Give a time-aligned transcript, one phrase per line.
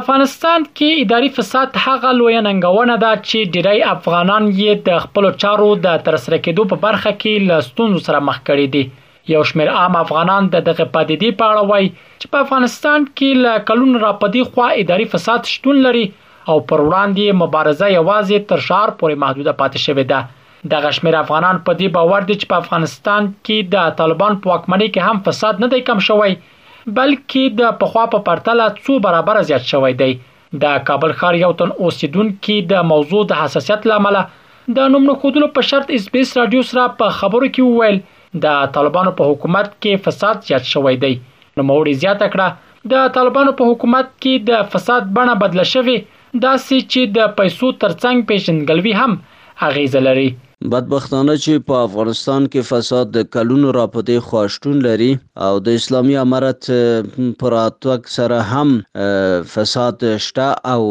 [0.00, 5.68] افغانستان کې اداري فساد هغه لوی ننګونه ده چې ډیری افغانان یې د خپل چارو
[5.86, 8.82] د ترسره کېدو په برخه کې لستون سره مخ کړي دي
[9.32, 13.66] یو شمېر عام افغانان د دغه پدیدې په اړه وایي چې په افغانستان کې ل
[13.72, 18.96] کلون را پدی خو اداري فساد شتون لري او پر وړاندې مبارزه یوازې تر شهر
[19.02, 23.30] پورې محدوده پاتې شوې ده د غشمیر افغانان په دې باور دي چې په افغانستان
[23.46, 26.36] کې د طالبان په واکمنۍ کې هم فساد نه دی کم شوی
[26.86, 30.08] بلکې د پخوا په پرتله څو برابر زیات شوی دی
[30.64, 34.18] د کابل ښار یو تن اوسیدونکو د موضوع د حساسیت لامل
[34.78, 39.12] د نوم نه خودلو په شرط اسپیس رادیو سره په خبرو کې وویل د طالبانو
[39.20, 41.12] په حکومت کې فساد زیات شوی دی
[41.56, 46.54] نو موري زیاته کړه د طالبانو په حکومت کې د فساد بڼه بدله شوې دا
[46.62, 49.20] سې چې د پیسو ترڅنګ پیژنګلوي هم
[49.70, 50.28] اغیز لري
[50.72, 55.08] بدبختانه چې په افغانستان کې فساد د کلونو راپدې خواشتون لري
[55.48, 56.68] او د اسلامي امارت
[57.42, 58.70] پر اتوک سره هم
[59.54, 60.86] فساد شته او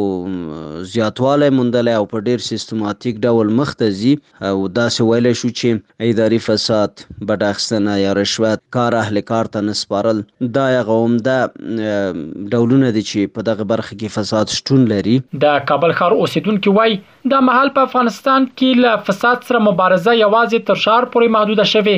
[0.96, 6.10] زیاتوالی موندلی او په ډیر سیستماتیک ډول مخ ته ځي او داسې ویلی شو چې
[6.12, 6.94] اداري فساد
[7.32, 10.22] بډ اخیستنه یا رشوت کار اهل کار ته نه سپارل
[10.60, 15.98] دا هغه عمده ډولونه دي چې په دغه برخه کې فساد شتون لري د کابل
[16.04, 16.96] ښار اوسیدونکو وای
[17.36, 21.96] د محل په افغانستان کې له فساد سره مبارزه یوازې تر شهر پورې محدوده شوه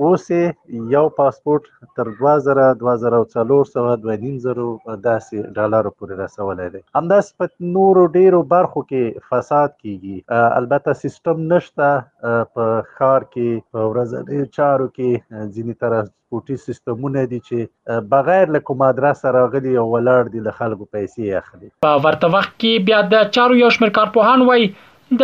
[0.04, 1.66] اوس یې یو پاسپورت
[1.98, 9.28] تر 2000 2400 2500 داسې ډالر پورې رسولای دی همداس په نورو ډیرو برخو کې
[9.34, 17.26] فساد کیږي البته سیستم نشته په خار کې په ورځنیو چارو کې ځینی ترانسپورتي سیستمونه
[17.36, 22.04] دي چې بغیر له کوم ادرسه راغلي او ولاړ دي له خلکو پیسې اخلي په
[22.08, 24.68] ورته وخت کې بیا د چارو یو شمېر کارپوهان وایي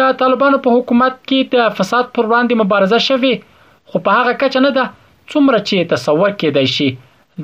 [0.01, 3.39] د طالبانو په حکومت کې د فساد پر وړاندې مبارزه شوه
[3.91, 4.85] خو په هغه کچه نه ده
[5.33, 6.89] څومره چې تصور کېدای شي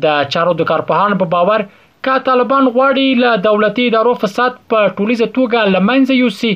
[0.04, 1.60] د چارو د کارپوهان په باور
[2.04, 6.52] کا طالبان غواړي له دولتي ادارو فساد په ټولیزه توګه لمنځه یوسي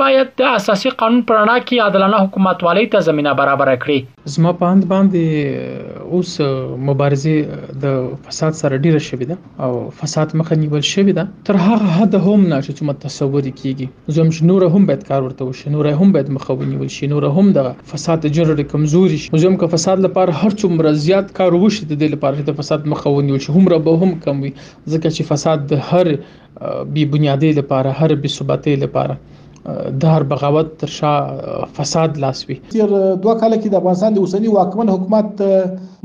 [0.00, 3.96] باید د اساسي قانون پر وړاندې کې عادلانه حکومت والي ته زمينه برابر کړي
[4.36, 6.30] زما پاند باندې اوس
[6.84, 7.90] مبارزه د
[8.28, 12.38] فساد سره ډیره شوې ده او فساد مخه نیول شوې ده تر هغه حد هم
[12.52, 16.32] نه چې څومره تصور کیږي زم شنور هم باید کار ورته وشي نور هم باید
[16.38, 20.52] مخه ونیول شي نور هم د فساد جرړ کمزوري شي زم که فساد لپاره هر
[20.62, 24.00] څومره زیات کار وشي د دې لپاره چې د فساد مخه ونیول شي هم به
[24.06, 29.31] هم کم وي ځکه چې فساد د هر بي بنیادي لپاره هر بي ثباتي لپاره
[29.66, 31.10] د هر بغاوت تر شا
[31.74, 35.42] فساد لاسوي تیر دوه کال کې د افغانستان د اوسنی واکمن حکومت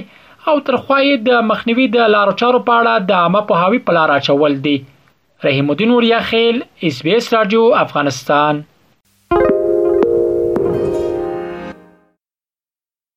[0.50, 4.53] او ترخوای د مخنیوي د لارو چارو په اړه د عامه پوهاوي په لار اچول
[4.67, 4.77] دي
[5.47, 6.56] رحیم الدین اوریا خیل
[6.89, 8.71] اس بي اس رادیو افغانستان